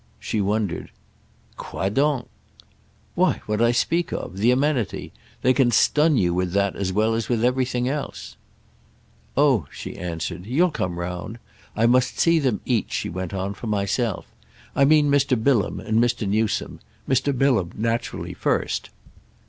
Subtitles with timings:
[0.19, 0.89] She wondered.
[1.57, 2.27] "Quoi donc?"
[3.13, 4.39] "Why what I speak of.
[4.39, 5.13] The amenity.
[5.43, 8.35] They can stun you with that as well as with anything else."
[9.37, 11.37] "Oh," she answered, "you'll come round!
[11.75, 14.25] I must see them each," she went on, "for myself.
[14.75, 15.37] I mean Mr.
[15.39, 16.27] Bilham and Mr.
[16.27, 17.31] Newsome—Mr.
[17.37, 18.89] Bilham naturally first.